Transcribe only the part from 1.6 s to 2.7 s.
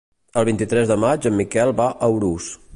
va a Urús.